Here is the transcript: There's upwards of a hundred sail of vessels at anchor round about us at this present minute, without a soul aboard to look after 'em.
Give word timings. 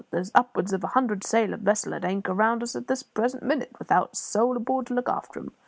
There's 0.09 0.31
upwards 0.33 0.73
of 0.73 0.83
a 0.83 0.87
hundred 0.97 1.23
sail 1.23 1.53
of 1.53 1.59
vessels 1.59 1.93
at 1.93 2.03
anchor 2.05 2.33
round 2.33 2.63
about 2.63 2.69
us 2.69 2.75
at 2.75 2.87
this 2.87 3.03
present 3.03 3.43
minute, 3.43 3.69
without 3.77 4.13
a 4.13 4.15
soul 4.15 4.57
aboard 4.57 4.87
to 4.87 4.95
look 4.95 5.07
after 5.07 5.39
'em. 5.39 5.51